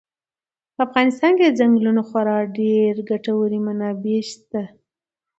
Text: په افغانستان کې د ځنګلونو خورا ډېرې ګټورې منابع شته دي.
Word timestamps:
په 0.75 0.81
افغانستان 0.87 1.31
کې 1.37 1.43
د 1.47 1.57
ځنګلونو 1.59 2.01
خورا 2.09 2.37
ډېرې 2.57 3.01
ګټورې 3.11 3.59
منابع 3.67 4.19
شته 4.29 4.61
دي. 4.65 4.73